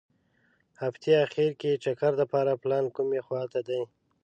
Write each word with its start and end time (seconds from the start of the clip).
هغتې 0.81 1.11
اخیر 1.25 1.51
کې 1.61 1.81
چکر 1.83 2.11
دپاره 2.21 2.59
پلان 2.63 2.85
کومې 2.95 3.19
خوا 3.25 3.43
ته 3.51 3.59
دي. 3.67 3.81